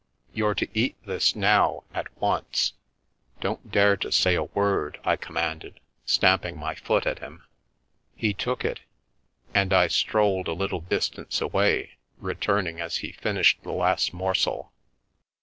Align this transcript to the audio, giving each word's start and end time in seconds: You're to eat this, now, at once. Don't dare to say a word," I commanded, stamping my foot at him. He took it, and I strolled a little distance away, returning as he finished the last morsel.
You're 0.33 0.55
to 0.55 0.67
eat 0.73 0.95
this, 1.05 1.35
now, 1.35 1.83
at 1.93 2.07
once. 2.19 2.73
Don't 3.39 3.71
dare 3.71 3.95
to 3.97 4.11
say 4.11 4.33
a 4.33 4.45
word," 4.45 4.99
I 5.03 5.15
commanded, 5.15 5.79
stamping 6.07 6.57
my 6.57 6.73
foot 6.73 7.05
at 7.05 7.19
him. 7.19 7.45
He 8.15 8.33
took 8.33 8.65
it, 8.65 8.79
and 9.53 9.71
I 9.71 9.85
strolled 9.89 10.47
a 10.47 10.53
little 10.53 10.81
distance 10.81 11.39
away, 11.39 11.99
returning 12.17 12.81
as 12.81 12.97
he 13.05 13.11
finished 13.11 13.61
the 13.61 13.73
last 13.73 14.11
morsel. 14.11 14.71